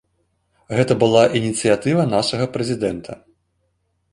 Гэта 0.77 0.93
была 1.03 1.21
ініцыятыва 1.39 2.07
нашага 2.15 2.45
прэзідэнта. 2.57 3.11